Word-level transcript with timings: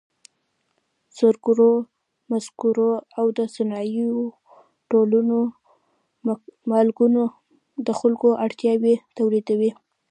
زرګرو، 1.17 1.71
مسګرو 2.29 2.91
او 3.17 3.25
د 3.37 3.39
صنایعو 3.55 4.25
ټولو 4.89 5.17
مالکانو 6.71 7.25
د 7.85 7.89
خلکو 7.99 8.27
اړتیاوې 8.45 8.95
تولیدولې. 9.17 9.71